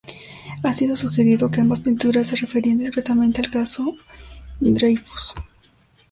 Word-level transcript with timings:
Ha 0.63 0.73
sido 0.73 0.95
sugerido 0.95 1.51
que 1.51 1.61
ambas 1.61 1.81
pinturas 1.81 2.27
se 2.27 2.35
referían 2.35 2.79
discretamente 2.79 3.39
al 3.39 3.51
Caso 3.51 3.97
Dreyfus. 4.59 5.35